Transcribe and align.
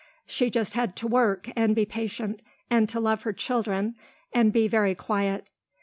She 0.25 0.49
just 0.49 0.73
had 0.73 0.95
to 0.95 1.07
work 1.07 1.51
and 1.55 1.69
to 1.69 1.75
be 1.75 1.85
patient 1.85 2.41
and 2.71 2.89
to 2.89 2.99
love 2.99 3.21
her 3.21 3.33
children 3.33 3.93
and 4.33 4.51
be 4.51 4.67
very 4.67 4.95
quiet. 4.95 5.45